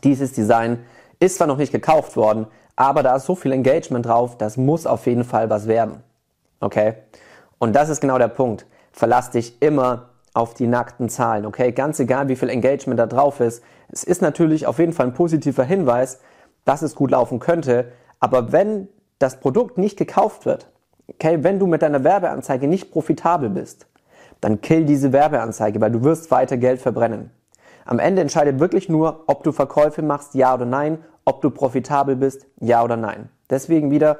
dieses 0.04 0.32
Design 0.32 0.78
ist 1.20 1.36
zwar 1.36 1.46
noch 1.46 1.56
nicht 1.56 1.72
gekauft 1.72 2.16
worden, 2.16 2.46
aber 2.76 3.02
da 3.02 3.16
ist 3.16 3.26
so 3.26 3.34
viel 3.34 3.52
Engagement 3.52 4.06
drauf, 4.06 4.36
das 4.38 4.56
muss 4.56 4.86
auf 4.86 5.06
jeden 5.06 5.24
Fall 5.24 5.50
was 5.50 5.68
werden. 5.68 6.02
Okay? 6.60 6.94
Und 7.58 7.74
das 7.74 7.88
ist 7.88 8.00
genau 8.00 8.18
der 8.18 8.28
Punkt. 8.28 8.66
Verlass 8.92 9.30
dich 9.30 9.60
immer 9.62 10.08
auf 10.34 10.54
die 10.54 10.66
nackten 10.66 11.08
Zahlen, 11.08 11.46
okay? 11.46 11.72
Ganz 11.72 12.00
egal, 12.00 12.28
wie 12.28 12.36
viel 12.36 12.48
Engagement 12.48 12.98
da 12.98 13.06
drauf 13.06 13.40
ist. 13.40 13.62
Es 13.88 14.02
ist 14.02 14.22
natürlich 14.22 14.66
auf 14.66 14.78
jeden 14.78 14.92
Fall 14.92 15.06
ein 15.06 15.14
positiver 15.14 15.64
Hinweis, 15.64 16.20
dass 16.64 16.82
es 16.82 16.94
gut 16.94 17.10
laufen 17.10 17.38
könnte. 17.38 17.92
Aber 18.18 18.52
wenn 18.52 18.88
das 19.18 19.40
Produkt 19.40 19.78
nicht 19.78 19.98
gekauft 19.98 20.46
wird, 20.46 20.70
okay, 21.08 21.42
wenn 21.42 21.58
du 21.58 21.66
mit 21.66 21.82
deiner 21.82 22.02
Werbeanzeige 22.04 22.66
nicht 22.66 22.90
profitabel 22.90 23.50
bist, 23.50 23.86
dann 24.40 24.60
kill 24.60 24.84
diese 24.84 25.12
Werbeanzeige, 25.12 25.80
weil 25.80 25.90
du 25.90 26.02
wirst 26.02 26.30
weiter 26.30 26.56
Geld 26.56 26.80
verbrennen. 26.80 27.30
Am 27.84 27.98
Ende 27.98 28.22
entscheidet 28.22 28.60
wirklich 28.60 28.88
nur, 28.88 29.24
ob 29.26 29.44
du 29.44 29.52
Verkäufe 29.52 30.02
machst, 30.02 30.34
ja 30.34 30.54
oder 30.54 30.66
nein, 30.66 30.98
ob 31.24 31.42
du 31.42 31.50
profitabel 31.50 32.16
bist, 32.16 32.46
ja 32.60 32.82
oder 32.82 32.96
nein. 32.96 33.28
Deswegen 33.50 33.90
wieder 33.90 34.18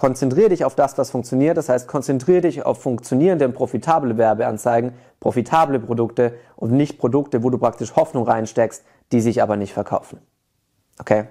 Konzentriere 0.00 0.48
dich 0.48 0.64
auf 0.64 0.74
das, 0.74 0.96
was 0.96 1.10
funktioniert. 1.10 1.58
Das 1.58 1.68
heißt, 1.68 1.86
konzentriere 1.86 2.40
dich 2.40 2.64
auf 2.64 2.80
funktionierende 2.80 3.44
und 3.44 3.52
profitable 3.52 4.16
Werbeanzeigen, 4.16 4.94
profitable 5.20 5.78
Produkte 5.78 6.32
und 6.56 6.72
nicht 6.72 6.98
Produkte, 6.98 7.42
wo 7.42 7.50
du 7.50 7.58
praktisch 7.58 7.96
Hoffnung 7.96 8.24
reinsteckst, 8.26 8.82
die 9.12 9.20
sich 9.20 9.42
aber 9.42 9.56
nicht 9.56 9.74
verkaufen. 9.74 10.18
Okay? 10.98 11.24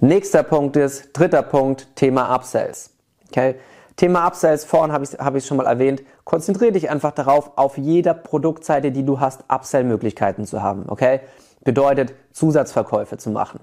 Nächster 0.00 0.42
Punkt 0.42 0.76
ist, 0.76 1.10
dritter 1.12 1.42
Punkt, 1.42 1.94
Thema 1.96 2.34
Upsells. 2.34 2.94
Okay? 3.28 3.56
Thema 3.98 4.28
Upsells, 4.28 4.64
vorhin 4.64 4.92
habe 4.92 5.02
ich 5.02 5.12
es 5.12 5.18
hab 5.18 5.42
schon 5.42 5.56
mal 5.56 5.66
erwähnt. 5.66 6.04
Konzentriere 6.22 6.70
dich 6.70 6.88
einfach 6.88 7.10
darauf, 7.10 7.50
auf 7.56 7.76
jeder 7.76 8.14
Produktseite, 8.14 8.92
die 8.92 9.04
du 9.04 9.18
hast, 9.18 9.44
Upsell-Möglichkeiten 9.48 10.46
zu 10.46 10.62
haben. 10.62 10.84
Okay? 10.86 11.20
Bedeutet, 11.64 12.14
Zusatzverkäufe 12.32 13.18
zu 13.18 13.30
machen. 13.30 13.58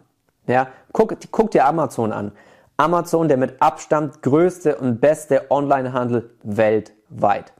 Ja? 0.46 0.68
Guck, 0.92 1.16
guck 1.32 1.52
dir 1.52 1.66
Amazon 1.66 2.12
an. 2.12 2.34
Amazon 2.76 3.30
der 3.30 3.38
mit 3.38 3.62
Abstand 3.62 4.22
größte 4.24 4.76
und 4.76 5.00
beste 5.00 5.50
Onlinehandel 5.50 6.30
weltweit. 6.44 7.54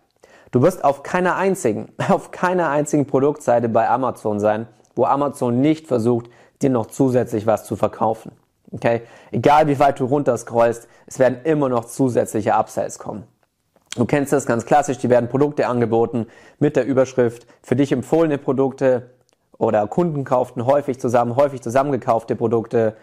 Du 0.52 0.62
wirst 0.62 0.84
auf 0.84 1.02
keiner 1.02 1.38
einzigen, 1.38 1.94
auf 2.10 2.32
keiner 2.32 2.70
einzigen 2.70 3.08
Produktseite 3.08 3.70
bei 3.70 3.90
Amazon 3.90 4.42
sein, 4.42 4.68
wo 4.96 5.06
Amazon 5.06 5.62
nicht 5.62 5.88
versucht, 5.88 6.30
dir 6.62 6.72
noch 6.72 6.88
zusätzlich 6.88 7.48
was 7.48 7.64
zu 7.64 7.78
verkaufen. 7.78 8.34
Okay? 8.76 9.02
Egal 9.32 9.68
wie 9.68 9.80
weit 9.80 10.00
du 10.00 10.06
runterscrollst, 10.06 10.88
es 11.08 11.20
werden 11.20 11.40
immer 11.46 11.70
noch 11.70 11.86
zusätzliche 11.86 12.54
Upsells 12.54 13.00
kommen. 13.00 13.24
Du 13.96 14.06
kennst 14.06 14.34
das 14.34 14.46
ganz 14.46 14.66
klassisch, 14.66 14.98
die 14.98 15.10
werden 15.10 15.30
Produkte 15.30 15.68
angeboten 15.68 16.28
mit 16.60 16.76
der 16.76 16.86
Überschrift 16.86 17.48
für 17.64 17.78
dich 17.78 17.94
empfohlene 17.94 18.38
Produkte 18.38 19.12
oder 19.58 19.88
Kunden 19.88 20.26
kauften 20.26 20.66
häufig 20.66 21.00
zusammen, 21.00 21.38
häufig 21.38 21.62
zusammengekaufte 21.62 22.36
Produkte 22.36 22.98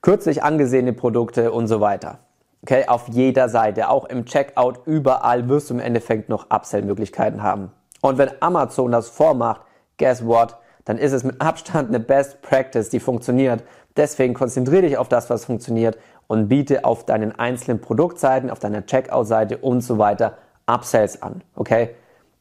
kürzlich 0.00 0.42
angesehene 0.42 0.94
Produkte 0.94 1.52
und 1.52 1.66
so 1.66 1.80
weiter. 1.80 2.20
Okay, 2.62 2.88
auf 2.88 3.08
jeder 3.08 3.50
Seite, 3.50 3.90
auch 3.90 4.06
im 4.06 4.24
Checkout, 4.24 4.80
überall 4.86 5.48
wirst 5.48 5.68
du 5.68 5.74
im 5.74 5.80
Endeffekt 5.80 6.28
noch 6.30 6.46
Upsell-Möglichkeiten 6.50 7.42
haben. 7.42 7.70
Und 8.00 8.16
wenn 8.16 8.30
Amazon 8.40 8.90
das 8.90 9.08
vormacht, 9.10 9.60
guess 9.98 10.24
what? 10.24 10.56
Dann 10.84 10.96
ist 10.96 11.12
es 11.12 11.22
mit 11.22 11.40
Abstand 11.40 11.88
eine 11.88 12.00
Best 12.00 12.40
Practice, 12.40 12.88
die 12.88 13.00
funktioniert. 13.00 13.62
Deswegen 13.98 14.32
konzentriere 14.32 14.82
dich 14.82 14.96
auf 14.96 15.08
das, 15.08 15.28
was 15.28 15.44
funktioniert 15.44 15.98
und 16.28 16.48
biete 16.48 16.84
auf 16.84 17.04
deinen 17.04 17.36
einzelnen 17.38 17.80
Produktseiten, 17.80 18.48
auf 18.48 18.60
deiner 18.60 18.86
Checkout-Seite 18.86 19.58
und 19.58 19.80
so 19.80 19.98
weiter 19.98 20.38
Upsells 20.66 21.20
an. 21.20 21.42
Okay? 21.56 21.90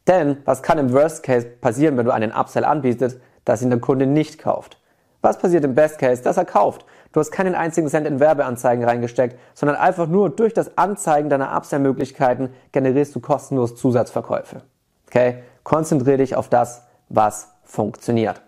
Denn 0.08 0.38
was 0.46 0.62
kann 0.62 0.78
im 0.78 0.94
Worst 0.94 1.24
Case 1.24 1.48
passieren, 1.48 1.98
wenn 1.98 2.06
du 2.06 2.14
einen 2.14 2.32
Upsell 2.32 2.64
anbietest, 2.64 3.20
dass 3.44 3.64
ihn 3.64 3.72
der 3.72 3.80
Kunde 3.80 4.06
nicht 4.06 4.38
kauft? 4.38 4.80
Was 5.22 5.40
passiert 5.40 5.66
im 5.66 5.74
Best 5.74 5.98
Case? 5.98 6.22
Dass 6.22 6.38
er 6.38 6.46
kauft. 6.46 6.86
du 7.12 7.20
hast 7.20 7.32
keinen 7.32 7.56
einzigen 7.56 7.90
Cent 7.90 8.06
in 8.06 8.20
Werbeanzeigen 8.20 8.84
reingesteckt, 8.84 9.40
sondern 9.56 9.78
einfach 9.78 10.08
nur 10.08 10.30
durch 10.30 10.54
das 10.54 10.78
Anzeigen 10.78 11.30
deiner 11.30 11.58
Upsell-Möglichkeiten 11.58 12.54
generierst 12.72 13.16
du 13.16 13.20
kostenlos 13.20 13.76
Zusatzverkäufe. 13.76 14.62
Okay? 15.08 15.44
Konzentriere 15.64 16.18
dich 16.18 16.36
auf 16.36 16.50
das, 16.50 16.84
was 17.10 17.56
funktioniert. 17.64 18.42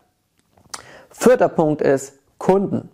Vierter 1.10 1.50
Punkt 1.50 1.82
ist 1.82 2.20
Kunden. 2.38 2.90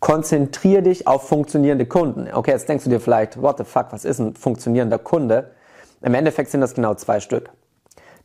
Konzentriere 0.00 0.82
dich 0.82 1.06
auf 1.06 1.28
funktionierende 1.28 1.86
Kunden. 1.86 2.26
Okay, 2.32 2.52
jetzt 2.52 2.68
denkst 2.68 2.84
du 2.84 2.90
dir 2.90 3.00
vielleicht, 3.00 3.40
what 3.40 3.58
the 3.58 3.64
fuck, 3.64 3.86
was 3.90 4.04
ist 4.04 4.18
ein 4.18 4.34
funktionierender 4.34 4.98
Kunde? 4.98 5.50
Im 6.02 6.14
Endeffekt 6.14 6.50
sind 6.50 6.62
das 6.62 6.74
genau 6.74 6.94
zwei 6.94 7.20
Stück. 7.20 7.50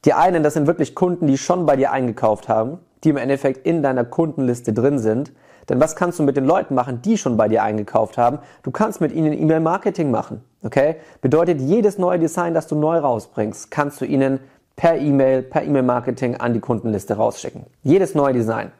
Die 0.05 0.13
einen, 0.13 0.41
das 0.41 0.53
sind 0.53 0.67
wirklich 0.67 0.95
Kunden, 0.95 1.27
die 1.27 1.37
schon 1.37 1.65
bei 1.65 1.75
dir 1.75 1.91
eingekauft 1.91 2.47
haben, 2.47 2.79
die 3.03 3.09
im 3.09 3.17
Endeffekt 3.17 3.65
in 3.65 3.83
deiner 3.83 4.05
Kundenliste 4.05 4.71
drin 4.71 4.99
sind. 4.99 5.33
Denn 5.67 5.81
was 5.81 5.95
kannst 5.95 6.19
du 6.19 6.23
mit 6.23 6.37
den 6.37 6.45
Leuten 6.45 6.75
machen, 6.75 7.01
die 7.01 7.17
schon 7.17 7.37
bei 7.37 7.47
dir 7.47 7.63
eingekauft 7.63 8.17
haben? 8.17 8.39
Du 8.63 8.71
kannst 8.71 9.01
mit 9.01 9.11
ihnen 9.11 9.33
E-Mail-Marketing 9.33 10.11
machen. 10.11 10.43
Okay? 10.63 10.97
Bedeutet, 11.21 11.59
jedes 11.59 11.97
neue 11.97 12.19
Design, 12.19 12.53
das 12.53 12.67
du 12.67 12.75
neu 12.75 12.99
rausbringst, 12.99 13.71
kannst 13.71 13.99
du 13.99 14.05
ihnen 14.05 14.39
per 14.75 14.97
E-Mail, 14.97 15.41
per 15.41 15.63
E-Mail-Marketing 15.63 16.37
an 16.37 16.53
die 16.53 16.59
Kundenliste 16.59 17.15
rausschicken. 17.15 17.65
Jedes 17.83 18.13
neue 18.13 18.33
Design. 18.33 18.71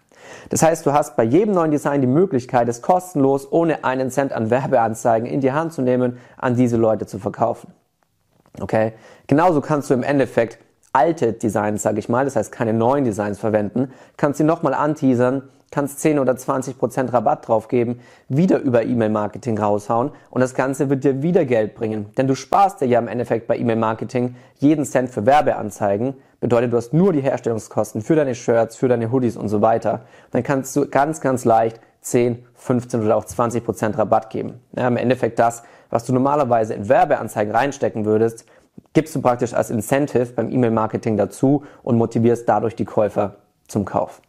Das 0.49 0.61
heißt, 0.61 0.85
du 0.85 0.93
hast 0.93 1.15
bei 1.15 1.23
jedem 1.23 1.53
neuen 1.53 1.71
Design 1.71 2.01
die 2.01 2.07
Möglichkeit, 2.07 2.67
es 2.67 2.81
kostenlos, 2.81 3.51
ohne 3.51 3.83
einen 3.83 4.09
Cent 4.11 4.33
an 4.33 4.49
Werbeanzeigen 4.49 5.27
in 5.27 5.41
die 5.41 5.51
Hand 5.51 5.73
zu 5.73 5.81
nehmen, 5.81 6.17
an 6.37 6.55
diese 6.55 6.77
Leute 6.77 7.05
zu 7.05 7.19
verkaufen. 7.19 7.73
Okay? 8.59 8.93
Genauso 9.27 9.61
kannst 9.61 9.89
du 9.89 9.93
im 9.93 10.03
Endeffekt 10.03 10.59
alte 10.93 11.33
Designs, 11.33 11.81
sage 11.81 11.99
ich 11.99 12.07
mal, 12.07 12.25
das 12.25 12.35
heißt 12.35 12.51
keine 12.51 12.73
neuen 12.73 13.03
Designs 13.03 13.39
verwenden, 13.39 13.91
kannst 14.17 14.37
sie 14.37 14.45
nochmal 14.45 14.73
anteasern, 14.73 15.43
kannst 15.75 15.99
10 15.99 16.19
oder 16.19 16.37
20 16.37 16.77
Prozent 16.79 17.11
Rabatt 17.11 17.49
drauf 17.49 17.67
geben, 17.67 17.99
wieder 18.29 18.59
über 18.59 18.83
E-Mail-Marketing 18.83 19.59
raushauen 19.59 20.11
und 20.29 20.39
das 20.39 20.53
Ganze 20.53 20.89
wird 20.89 21.03
dir 21.03 21.21
wieder 21.21 21.43
Geld 21.43 21.75
bringen. 21.75 22.13
Denn 22.17 22.27
du 22.27 22.35
sparst 22.35 22.79
dir 22.79 22.85
ja 22.85 22.97
im 22.97 23.09
Endeffekt 23.09 23.45
bei 23.45 23.57
E-Mail-Marketing 23.57 24.37
jeden 24.57 24.85
Cent 24.85 25.09
für 25.09 25.25
Werbeanzeigen, 25.25 26.13
bedeutet 26.39 26.71
du 26.71 26.77
hast 26.77 26.93
nur 26.93 27.11
die 27.11 27.19
Herstellungskosten 27.19 28.01
für 28.01 28.15
deine 28.15 28.35
Shirts, 28.35 28.77
für 28.77 28.87
deine 28.87 29.11
Hoodies 29.11 29.35
und 29.35 29.49
so 29.49 29.61
weiter. 29.61 30.05
dann 30.31 30.43
kannst 30.43 30.73
du 30.77 30.87
ganz, 30.87 31.19
ganz 31.19 31.43
leicht 31.43 31.81
10, 31.99 32.45
15 32.53 33.03
oder 33.03 33.17
auch 33.17 33.25
20 33.25 33.65
Prozent 33.65 33.97
Rabatt 33.97 34.29
geben. 34.29 34.61
Ja, 34.77 34.87
Im 34.87 34.95
Endeffekt 34.95 35.39
das, 35.39 35.63
was 35.89 36.05
du 36.05 36.13
normalerweise 36.13 36.73
in 36.73 36.87
Werbeanzeigen 36.87 37.53
reinstecken 37.53 38.05
würdest, 38.05 38.45
gibst 38.93 39.13
du 39.13 39.21
praktisch 39.21 39.53
als 39.53 39.71
Incentive 39.71 40.27
beim 40.27 40.49
E-Mail-Marketing 40.49 41.17
dazu 41.17 41.65
und 41.83 41.97
motivierst 41.97 42.47
dadurch 42.47 42.77
die 42.77 42.85
Käufer 42.85 43.35
zum 43.67 43.83
Kauf. 43.83 44.21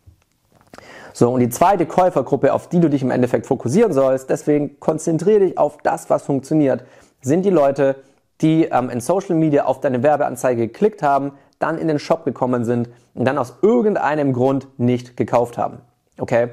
So, 1.19 1.31
und 1.31 1.41
die 1.41 1.49
zweite 1.49 1.87
Käufergruppe, 1.87 2.53
auf 2.53 2.69
die 2.69 2.79
du 2.79 2.91
dich 2.91 3.01
im 3.01 3.11
Endeffekt 3.11 3.47
fokussieren 3.47 3.95
sollst, 3.95 4.29
deswegen 4.29 4.79
konzentriere 4.81 5.41
dich 5.41 5.57
auf 5.57 5.79
das, 5.83 6.11
was 6.11 6.25
funktioniert, 6.25 6.85
sind 7.23 7.47
die 7.47 7.51
Leute, 7.51 7.97
die 8.43 8.65
ähm, 8.65 8.91
in 8.91 9.01
Social 9.01 9.35
Media 9.35 9.65
auf 9.65 9.81
deine 9.81 10.03
Werbeanzeige 10.03 10.67
geklickt 10.67 11.03
haben, 11.03 11.33
dann 11.59 11.79
in 11.79 11.89
den 11.89 11.99
Shop 11.99 12.27
gekommen 12.27 12.67
sind 12.67 12.91
und 13.15 13.25
dann 13.25 13.39
aus 13.39 13.55
irgendeinem 13.63 14.35
Grund 14.35 14.69
nicht 14.79 15.17
gekauft 15.17 15.57
haben. 15.57 15.79
Okay? 16.19 16.49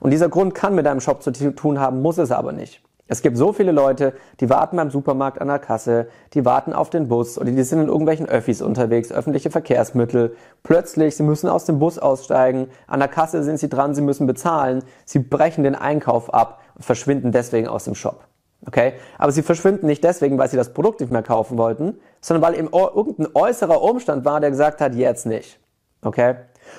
Und 0.00 0.10
dieser 0.10 0.28
Grund 0.28 0.52
kann 0.52 0.74
mit 0.74 0.84
deinem 0.84 1.00
Shop 1.00 1.22
zu 1.22 1.30
tun 1.30 1.78
haben, 1.78 2.02
muss 2.02 2.18
es 2.18 2.32
aber 2.32 2.50
nicht. 2.50 2.82
Es 3.12 3.20
gibt 3.20 3.36
so 3.36 3.52
viele 3.52 3.72
Leute, 3.72 4.14
die 4.40 4.48
warten 4.48 4.78
beim 4.78 4.90
Supermarkt 4.90 5.38
an 5.38 5.48
der 5.48 5.58
Kasse, 5.58 6.08
die 6.32 6.46
warten 6.46 6.72
auf 6.72 6.88
den 6.88 7.08
Bus 7.08 7.36
oder 7.36 7.50
die 7.50 7.62
sind 7.62 7.82
in 7.82 7.88
irgendwelchen 7.88 8.26
Öffis 8.26 8.62
unterwegs, 8.62 9.12
öffentliche 9.12 9.50
Verkehrsmittel. 9.50 10.34
Plötzlich, 10.62 11.14
sie 11.14 11.22
müssen 11.22 11.50
aus 11.50 11.66
dem 11.66 11.78
Bus 11.78 11.98
aussteigen, 11.98 12.68
an 12.86 13.00
der 13.00 13.10
Kasse 13.10 13.42
sind 13.42 13.58
sie 13.58 13.68
dran, 13.68 13.94
sie 13.94 14.00
müssen 14.00 14.26
bezahlen, 14.26 14.82
sie 15.04 15.18
brechen 15.18 15.62
den 15.62 15.74
Einkauf 15.74 16.32
ab 16.32 16.62
und 16.74 16.86
verschwinden 16.86 17.32
deswegen 17.32 17.68
aus 17.68 17.84
dem 17.84 17.94
Shop. 17.94 18.24
Okay? 18.66 18.94
Aber 19.18 19.30
sie 19.30 19.42
verschwinden 19.42 19.84
nicht 19.88 20.02
deswegen, 20.02 20.38
weil 20.38 20.48
sie 20.48 20.56
das 20.56 20.72
Produkt 20.72 21.00
nicht 21.00 21.12
mehr 21.12 21.22
kaufen 21.22 21.58
wollten, 21.58 21.98
sondern 22.22 22.42
weil 22.42 22.58
eben 22.58 22.70
irgendein 22.72 23.28
äußerer 23.34 23.82
Umstand 23.82 24.24
war, 24.24 24.40
der 24.40 24.48
gesagt 24.48 24.80
hat, 24.80 24.94
jetzt 24.94 25.26
nicht. 25.26 25.60
Okay? 26.00 26.36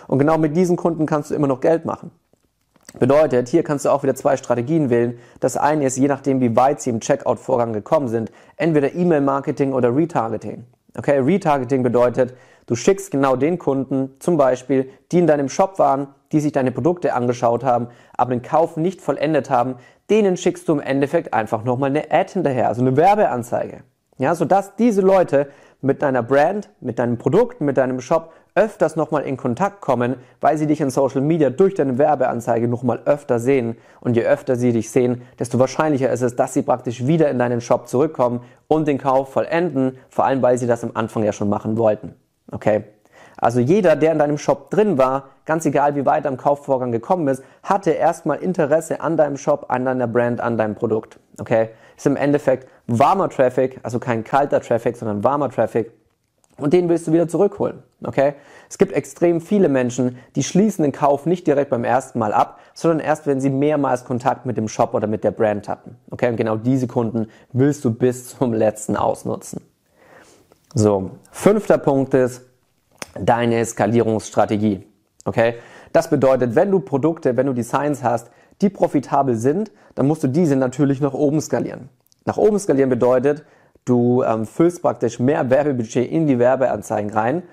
Und 0.08 0.18
genau 0.18 0.40
mit 0.40 0.58
diesen 0.58 0.78
Kunden 0.78 1.06
kannst 1.06 1.30
du 1.30 1.36
immer 1.36 1.46
noch 1.46 1.62
Geld 1.62 1.86
machen. 1.86 2.10
Bedeutet, 3.00 3.50
hier 3.50 3.64
kannst 3.64 3.86
du 3.86 3.90
auch 3.90 4.04
wieder 4.04 4.14
zwei 4.14 4.38
Strategien 4.38 4.90
wählen. 4.90 5.18
Das 5.40 5.58
eine 5.58 5.86
ist, 5.86 5.98
je 5.98 6.08
nachdem, 6.08 6.42
wie 6.42 6.56
weit 6.56 6.82
sie 6.82 6.92
im 6.92 7.00
Checkout-Vorgang 7.00 7.74
gekommen 7.74 8.08
sind, 8.08 8.32
entweder 8.56 8.94
E-Mail-Marketing 8.94 9.74
oder 9.74 9.96
Retargeting. 9.96 10.66
Okay, 10.96 11.18
Retargeting 11.18 11.82
bedeutet, 11.82 12.36
du 12.68 12.76
schickst 12.76 13.10
genau 13.10 13.36
den 13.36 13.58
Kunden, 13.58 14.12
zum 14.20 14.38
Beispiel, 14.38 14.90
die 15.12 15.20
in 15.20 15.28
deinem 15.28 15.50
Shop 15.50 15.80
waren, 15.80 16.08
die 16.32 16.40
sich 16.40 16.52
deine 16.52 16.72
Produkte 16.72 17.14
angeschaut 17.14 17.64
haben, 17.64 17.88
aber 18.16 18.32
den 18.32 18.44
Kauf 18.44 18.78
nicht 18.78 19.02
vollendet 19.02 19.50
haben, 19.50 19.76
denen 20.12 20.38
schickst 20.38 20.70
du 20.70 20.74
im 20.74 20.80
Endeffekt 20.80 21.34
einfach 21.34 21.64
nochmal 21.64 21.90
eine 21.90 22.12
Ad 22.12 22.34
hinterher, 22.34 22.68
also 22.68 22.82
eine 22.82 22.96
Werbeanzeige. 22.96 23.82
Ja, 24.20 24.36
sodass 24.36 24.76
diese 24.76 25.02
Leute 25.02 25.48
mit 25.82 26.02
deiner 26.04 26.22
Brand, 26.22 26.70
mit 26.80 27.00
deinem 27.00 27.18
Produkt, 27.18 27.60
mit 27.60 27.78
deinem 27.78 28.00
Shop 28.00 28.32
öfters 28.56 28.96
nochmal 28.96 29.24
in 29.24 29.38
Kontakt 29.38 29.82
kommen, 29.82 30.18
weil 30.40 30.58
sie 30.58 30.68
dich 30.68 30.82
in 30.82 30.90
Social 30.90 31.22
Media 31.22 31.50
durch 31.50 31.74
deine 31.74 31.98
Werbeanzeige 31.98 32.68
nochmal 32.68 33.02
öfter 33.06 33.40
sehen. 33.40 33.78
Und 34.00 34.16
je 34.16 34.24
öfter 34.24 34.56
sie 34.56 34.72
dich 34.72 34.92
sehen, 34.92 35.24
desto 35.40 35.60
wahrscheinlicher 35.60 36.12
ist 36.12 36.22
es, 36.22 36.36
dass 36.36 36.54
sie 36.54 36.62
praktisch 36.62 37.08
wieder 37.08 37.30
in 37.30 37.40
deinen 37.40 37.62
Shop 37.62 37.88
zurückkommen 37.88 38.42
und 38.68 38.88
den 38.88 38.98
Kauf 38.98 39.34
vollenden, 39.34 39.98
vor 40.10 40.26
allem 40.26 40.42
weil 40.42 40.58
sie 40.58 40.68
das 40.68 40.84
am 40.84 40.92
Anfang 40.94 41.24
ja 41.24 41.34
schon 41.34 41.50
machen 41.50 41.78
wollten. 41.78 42.14
Okay? 42.52 42.84
Also 43.38 43.60
jeder, 43.60 43.96
der 43.96 44.12
in 44.12 44.20
deinem 44.20 44.38
Shop 44.38 44.70
drin 44.70 44.98
war, 44.98 45.30
ganz 45.46 45.66
egal 45.66 45.96
wie 45.96 46.06
weit 46.06 46.28
am 46.28 46.38
Kaufvorgang 46.38 46.92
gekommen 46.92 47.28
ist, 47.28 47.44
hatte 47.64 47.92
erstmal 47.92 48.38
Interesse 48.38 49.02
an 49.02 49.18
deinem 49.18 49.38
Shop, 49.38 49.66
an 49.70 49.86
deiner 49.86 50.08
Brand, 50.08 50.40
an 50.40 50.58
deinem 50.58 50.76
Produkt. 50.76 51.20
Okay? 51.40 51.70
Ist 51.98 52.06
im 52.06 52.16
Endeffekt 52.16 52.68
warmer 52.88 53.30
Traffic, 53.30 53.80
also 53.84 54.00
kein 54.00 54.24
kalter 54.24 54.62
Traffic, 54.62 54.96
sondern 54.96 55.24
warmer 55.24 55.50
Traffic 55.50 55.92
und 56.58 56.74
den 56.74 56.90
willst 56.90 57.08
du 57.08 57.14
wieder 57.14 57.28
zurückholen. 57.28 57.84
Okay? 58.04 58.34
Es 58.70 58.78
gibt 58.78 58.94
extrem 58.94 59.42
viele 59.42 59.70
Menschen, 59.70 60.18
die 60.36 60.44
schließen 60.44 60.84
den 60.84 60.92
Kauf 60.92 61.26
nicht 61.26 61.48
direkt 61.48 61.70
beim 61.70 61.84
ersten 61.84 62.20
Mal 62.20 62.34
ab, 62.34 62.60
sondern 62.74 63.00
erst, 63.00 63.28
wenn 63.28 63.40
sie 63.40 63.50
mehrmals 63.50 64.06
Kontakt 64.06 64.46
mit 64.46 64.58
dem 64.58 64.68
Shop 64.68 64.94
oder 64.94 65.08
mit 65.08 65.24
der 65.24 65.32
Brand 65.32 65.68
hatten. 65.68 65.98
Okay? 66.12 66.30
Und 66.30 66.38
genau 66.38 66.56
diese 66.56 66.88
Kunden 66.88 67.28
willst 67.52 67.84
du 67.86 67.92
bis 67.92 68.30
zum 68.38 68.54
letzten 68.54 68.96
ausnutzen. 68.96 69.62
So. 70.74 71.12
Fünfter 71.32 71.78
Punkt 71.78 72.14
ist 72.14 72.44
deine 73.20 73.64
Skalierungsstrategie. 73.66 74.86
Okay? 75.26 75.56
Das 75.92 76.10
bedeutet, 76.10 76.56
wenn 76.56 76.72
du 76.72 76.80
Produkte, 76.80 77.38
wenn 77.38 77.46
du 77.46 77.54
Designs 77.54 78.04
hast, 78.04 78.32
die 78.62 78.70
profitabel 78.70 79.36
sind, 79.36 79.72
dann 79.96 80.08
musst 80.08 80.24
du 80.24 80.28
diese 80.28 80.56
natürlich 80.56 81.02
nach 81.02 81.14
oben 81.14 81.42
skalieren. 81.42 81.90
Nach 82.26 82.38
oben 82.38 82.58
skalieren 82.58 82.90
bedeutet, 82.90 83.44
Du 83.86 84.24
ähm, 84.24 84.46
füllst 84.46 84.82
praktisch 84.82 85.20
mehr 85.20 85.50
Werbebudget 85.50 86.10
in 86.10 86.28
die 86.28 86.40
Werbeanzeigen 86.40 87.12
rein, 87.12 87.44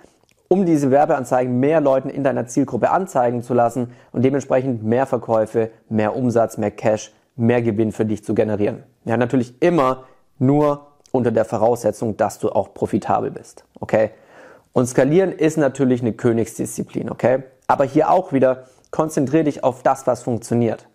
um 0.49 0.67
diese 0.67 0.91
Werbeanzeigen 0.91 1.59
mehr 1.61 1.81
Leuten 1.81 2.09
in 2.09 2.25
deiner 2.25 2.47
Zielgruppe 2.47 2.91
anzeigen 2.91 3.43
zu 3.43 3.55
lassen 3.55 3.93
und 4.13 4.25
dementsprechend 4.25 4.83
mehr 4.83 5.07
Verkäufe, 5.07 5.71
mehr 5.89 6.17
Umsatz, 6.17 6.57
mehr 6.57 6.71
Cash, 6.71 7.13
mehr 7.37 7.63
Gewinn 7.63 7.93
für 7.93 8.05
dich 8.05 8.25
zu 8.25 8.35
generieren. 8.35 8.83
Ja, 9.05 9.17
natürlich 9.17 9.61
immer 9.63 10.05
nur 10.39 10.87
unter 11.13 11.31
der 11.31 11.45
Voraussetzung, 11.45 12.17
dass 12.17 12.39
du 12.39 12.51
auch 12.51 12.75
profitabel 12.75 13.31
bist. 13.31 13.65
Okay? 13.79 14.11
Und 14.73 14.87
skalieren 14.87 15.33
ist 15.33 15.57
natürlich 15.57 16.01
eine 16.01 16.13
Königsdisziplin, 16.13 17.11
okay? 17.11 17.43
Aber 17.67 17.85
hier 17.85 18.11
auch 18.11 18.33
wieder 18.33 18.65
konzentriere 18.91 19.45
dich 19.45 19.65
auf 19.65 19.83
das, 19.83 20.07
was 20.07 20.23
funktioniert. 20.23 20.87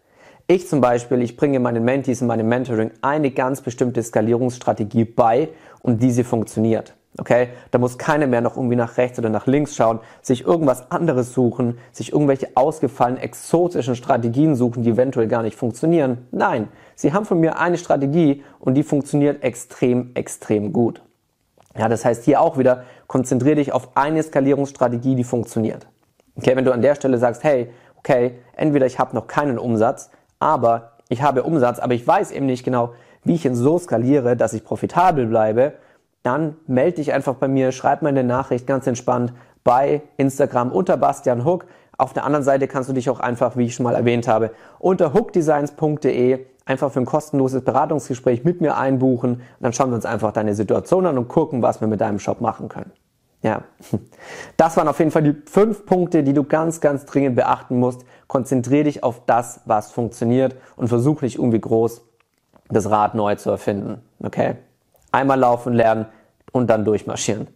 Ich 0.48 0.68
zum 0.68 0.80
Beispiel, 0.80 1.24
ich 1.24 1.38
bringe 1.38 1.60
meinen 1.60 1.84
Mentees 1.84 2.22
in 2.22 2.28
meinem 2.28 2.48
Mentoring 2.48 2.92
eine 3.02 3.32
ganz 3.32 3.62
bestimmte 3.62 4.04
Skalierungsstrategie 4.04 5.04
bei 5.04 5.50
und 5.82 6.04
diese 6.04 6.24
funktioniert. 6.24 6.94
Okay, 7.18 7.48
da 7.72 7.80
muss 7.80 7.98
keiner 7.98 8.28
mehr 8.28 8.42
noch 8.42 8.56
irgendwie 8.56 8.76
nach 8.76 8.98
rechts 8.98 9.18
oder 9.18 9.30
nach 9.30 9.48
links 9.48 9.76
schauen, 9.76 10.02
sich 10.22 10.46
irgendwas 10.46 10.92
anderes 10.92 11.34
suchen, 11.34 11.80
sich 11.92 12.12
irgendwelche 12.12 12.50
ausgefallenen 12.54 13.24
exotischen 13.24 13.96
Strategien 13.96 14.56
suchen, 14.56 14.84
die 14.84 14.92
eventuell 14.92 15.28
gar 15.28 15.42
nicht 15.42 15.58
funktionieren. 15.58 16.28
Nein, 16.30 16.68
sie 16.94 17.12
haben 17.12 17.26
von 17.26 17.40
mir 17.40 17.58
eine 17.58 17.80
Strategie 17.80 18.44
und 18.60 18.76
die 18.76 18.84
funktioniert 18.84 19.44
extrem, 19.44 20.12
extrem 20.14 20.74
gut. 20.74 21.02
Ja, 21.76 21.90
das 21.90 22.06
heißt 22.06 22.24
hier 22.24 22.40
auch 22.40 22.60
wieder, 22.60 22.84
konzentriere 23.08 23.56
dich 23.56 23.72
auf 23.72 23.98
eine 23.98 24.22
Skalierungsstrategie, 24.22 25.16
die 25.16 25.24
funktioniert. 25.24 25.88
Okay, 26.36 26.56
wenn 26.56 26.66
du 26.66 26.72
an 26.72 26.84
der 26.84 26.94
Stelle 26.94 27.18
sagst, 27.18 27.44
hey, 27.44 27.72
okay, 27.98 28.36
entweder 28.56 28.86
ich 28.86 29.00
habe 29.00 29.16
noch 29.16 29.26
keinen 29.26 29.58
Umsatz, 29.58 30.12
aber 30.46 30.92
ich 31.10 31.24
habe 31.24 31.42
Umsatz, 31.42 31.80
aber 31.80 31.96
ich 31.96 32.08
weiß 32.08 32.30
eben 32.32 32.46
nicht 32.46 32.64
genau, 32.64 32.94
wie 33.24 33.34
ich 33.34 33.46
ihn 33.46 33.56
so 33.56 33.80
skaliere, 33.80 34.38
dass 34.38 34.54
ich 34.54 34.64
profitabel 34.64 35.26
bleibe, 35.26 35.74
dann 36.22 36.56
melde 36.68 36.98
dich 36.98 37.14
einfach 37.14 37.34
bei 37.34 37.48
mir, 37.48 37.72
schreib 37.72 38.04
mir 38.04 38.10
eine 38.10 38.24
Nachricht 38.24 38.68
ganz 38.68 38.86
entspannt 38.86 39.34
bei 39.64 40.04
Instagram 40.18 40.72
unter 40.72 40.98
Bastian 40.98 41.46
Hook. 41.46 41.66
Auf 41.98 42.14
der 42.14 42.26
anderen 42.26 42.44
Seite 42.44 42.68
kannst 42.68 42.90
du 42.90 42.94
dich 42.94 43.10
auch 43.10 43.20
einfach, 43.20 43.58
wie 43.58 43.66
ich 43.66 43.74
schon 43.74 43.86
mal 43.86 43.96
erwähnt 43.96 44.28
habe, 44.28 44.52
unter 44.78 45.14
hookdesigns.de 45.14 46.46
einfach 46.66 46.92
für 46.92 47.00
ein 47.00 47.06
kostenloses 47.06 47.64
Beratungsgespräch 47.64 48.44
mit 48.44 48.62
mir 48.62 48.78
einbuchen. 48.78 49.32
Und 49.32 49.42
dann 49.62 49.74
schauen 49.74 49.90
wir 49.90 49.96
uns 49.96 50.06
einfach 50.06 50.32
deine 50.32 50.54
Situation 50.54 51.08
an 51.08 51.18
und 51.18 51.28
gucken, 51.28 51.64
was 51.64 51.82
wir 51.82 51.88
mit 51.88 52.02
deinem 52.02 52.20
Shop 52.20 52.40
machen 52.40 52.70
können. 52.70 52.92
Ja, 53.46 53.62
das 54.58 54.76
waren 54.76 54.88
auf 54.88 54.98
jeden 54.98 55.12
Fall 55.12 55.22
die 55.22 55.36
fünf 55.46 55.86
Punkte, 55.86 56.24
die 56.24 56.34
du 56.34 56.44
ganz, 56.44 56.82
ganz 56.82 57.06
dringend 57.06 57.36
beachten 57.36 57.78
musst. 57.78 58.04
Konzentriere 58.28 58.86
dich 58.86 59.04
auf 59.04 59.22
das, 59.28 59.62
was 59.66 59.92
funktioniert 59.92 60.56
und 60.76 60.88
versuch 60.88 61.22
nicht 61.22 61.38
irgendwie 61.38 61.62
groß 61.62 62.02
das 62.70 62.90
Rad 62.90 63.14
neu 63.14 63.36
zu 63.36 63.52
erfinden. 63.52 64.02
Okay? 64.24 64.56
Einmal 65.12 65.40
laufen 65.40 65.74
lernen 65.74 66.08
und 66.54 66.72
dann 66.72 66.86
durchmarschieren. 66.86 67.48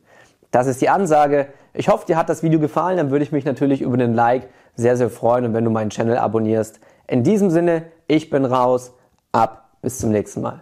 Das 0.51 0.67
ist 0.67 0.79
die 0.79 0.89
Ansage. 0.89 1.48
Ich 1.74 1.89
hoffe, 1.89 2.05
dir 2.05 2.17
hat 2.17 2.29
das 2.29 2.43
Video 2.43 2.60
gefallen. 2.60 2.98
Dann 2.98 3.10
würde 3.10 3.24
ich 3.24 3.31
mich 3.31 3.46
natürlich 3.46 3.81
über 3.81 3.98
den 3.98 4.13
Like 4.13 4.48
sehr, 4.75 4.96
sehr 4.96 5.10
freuen 5.10 5.46
und 5.46 5.53
wenn 5.55 5.65
du 5.65 5.72
meinen 5.72 5.89
Channel 5.89 6.19
abonnierst. 6.19 6.79
In 7.08 7.24
diesem 7.24 7.50
Sinne, 7.50 7.86
ich 8.08 8.29
bin 8.29 8.46
raus. 8.46 8.93
Ab. 9.31 9.69
Bis 9.81 9.98
zum 9.98 10.12
nächsten 10.12 10.41
Mal. 10.41 10.62